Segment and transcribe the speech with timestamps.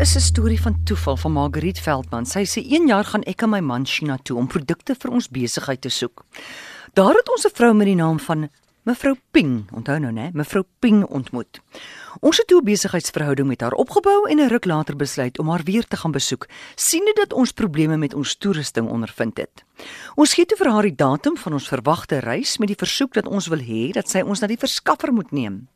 [0.00, 2.26] is 'n storie van toeval van Margriet Veldman.
[2.26, 5.28] Sy sê een jaar gaan ek en my man China toe om produkte vir ons
[5.28, 6.24] besigheid te soek.
[6.92, 8.48] Daar het ons 'n vrou met die naam van
[8.82, 11.60] Mevrou Ping, onthou nou né, Mevrou Ping ontmoet.
[12.20, 15.62] Ons het toe 'n besigheidsverhouding met haar opgebou en 'n ruk later besluit om haar
[15.64, 19.64] weer te gaan besoek, siende dat ons probleme met ons toerusting ondervind het.
[20.14, 23.26] Ons gee toe vir haar die datum van ons verwagte reis met die versoek dat
[23.26, 25.68] ons wil hê dat sy ons na die verskaffer moet neem.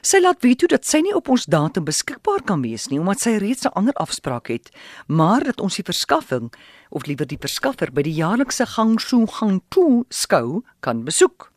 [0.00, 3.20] Sy laat weet toe dat sy nie op ons datum beskikbaar kan wees nie omdat
[3.20, 4.70] sy reeds 'n ander afspraak het,
[5.06, 6.52] maar dat ons die verskaffing
[6.88, 11.52] of liewer die verskaffer by die jaarlikse Gangshu Gangtu skou kan besoek.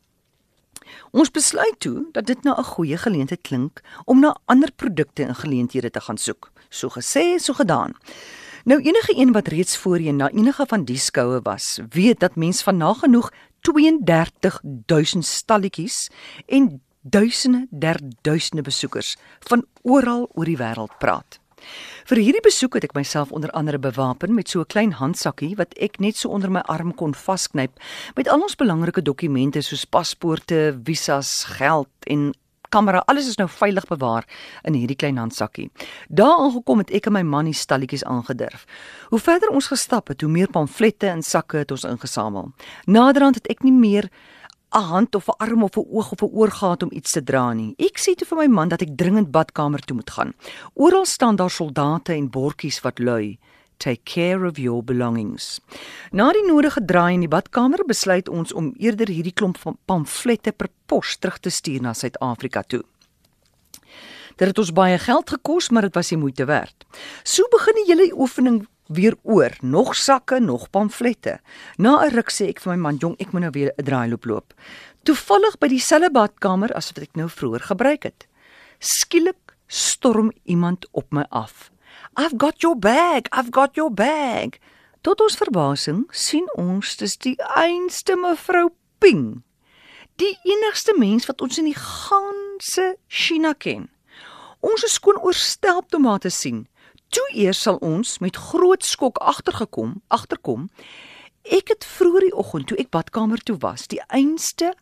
[1.12, 5.34] Ons besluit toe dat dit nou 'n goeie geleentheid klink om na ander produkte en
[5.34, 6.52] geleenthede te gaan soek.
[6.68, 7.94] So gesê, so gedaan.
[8.64, 12.62] Nou enige een wat reeds voorheen na enige van die skoue was, weet dat mens
[12.62, 13.30] van nagenoeg
[13.60, 16.10] 32000 stalletjies
[16.46, 19.16] en duisende der duisende besoekers
[19.48, 21.38] van oral oor die wêreld praat.
[22.08, 25.74] Vir hierdie besoek het ek myself onder andere bewapen met so 'n klein handsakkie wat
[25.80, 27.72] ek net so onder my arm kon vasknyp
[28.16, 32.34] met al ons belangrike dokumente soos paspoorte, visas, geld en
[32.68, 33.02] kamera.
[33.06, 34.24] Alles is nou veilig bewaar
[34.62, 35.70] in hierdie klein handsakkie.
[36.08, 38.64] Daar aangekom het ek en my man die stalletjies aangedurf.
[39.08, 42.52] Hoe verder ons gestap het, hoe meer pamflette en sakke het ons ingesamel.
[42.84, 44.10] Naderhand het ek nie meer
[44.74, 47.22] 'n hand of 'n arm of 'n oog of 'n oor gehad om iets te
[47.22, 47.74] dra nie.
[47.78, 50.34] Ek sê toe vir my man dat ek dringend badkamer toe moet gaan.
[50.74, 53.38] Oral staan daar soldate en bordjies wat lui:
[53.76, 55.60] Take care of your belongings.
[56.10, 60.52] Na die nodige draai in die badkamer besluit ons om eerder hierdie klomp van pamflette
[60.52, 62.84] per pos terug te stuur na Suid-Afrika toe.
[64.36, 66.86] Dit het ons baie geld gekos, maar dit was die moeite werd.
[67.22, 71.40] So begin die hele oefening weer oor, nog sakke, nog pamflette.
[71.76, 74.24] Na 'n ruk sê ek vir my man, "Jong, ek moet nou weer 'n draailoop
[74.24, 74.54] loop."
[75.02, 78.26] Toevallig by dieselfde badkamer as wat ek nou vroeër gebruik het.
[78.78, 81.70] Skielik storm iemand op my af.
[82.16, 83.22] "I've got your bag.
[83.30, 84.58] I've got your bag."
[85.00, 89.42] Tot ons verbasing sien ons dis die einste mevrou Ping.
[90.16, 93.90] Die enigste mens wat ons in die ganse China ken.
[94.64, 96.64] Ons is skoon oorstelp om haar te sien.
[97.14, 100.68] Toe eers sal ons met groot skok agtergekom, agterkom.
[101.44, 104.72] Ek het vroeër die oggend toe ek badkamer toe was, die einste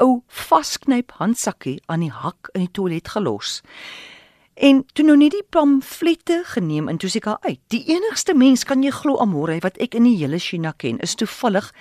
[0.00, 3.60] ou vasknyp handsakkie aan die hak in die toilet gelos.
[4.54, 7.60] En toe nou net die pamflette geneem en toe seker uit.
[7.72, 11.16] Die enigste mens kan jy glo amore wat ek in die hele China ken, is
[11.16, 11.72] toevallig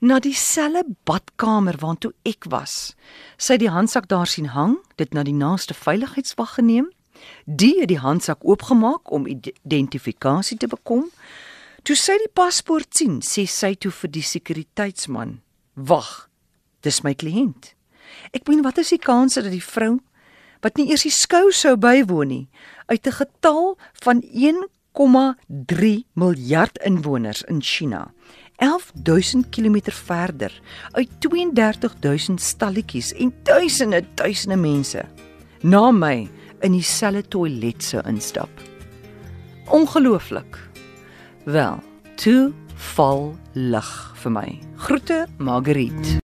[0.00, 2.96] na dieselfde badkamer waartoe ek was.
[3.38, 6.90] Sy het die handsak daar sien hang, dit na die naaste veiligheidswag geneem
[7.44, 11.10] Die het die handsak oopgemaak om identifikasie te bekom.
[11.82, 15.40] Toe sy die paspoort sien, sê sy toe vir die sekuriteitsman:
[15.74, 16.28] "Wag,
[16.82, 17.74] dis my kliënt."
[18.32, 20.00] Ek meen, wat is die kans dat die vrou
[20.60, 22.48] wat nie eers die skou sou bywoon nie,
[22.86, 28.12] uit 'n getal van 1,3 miljard inwoners in China
[28.60, 30.52] 11000 km verder
[30.92, 35.04] uit 32000 stalletjies en duisende duisende mense
[35.62, 36.28] na my
[36.60, 38.50] in dieselfde toilet sou instap.
[39.70, 40.58] Ongelooflik.
[41.44, 41.78] Wel,
[42.20, 42.52] toe
[42.94, 44.48] val lig vir my.
[44.86, 46.19] Groete Margriet.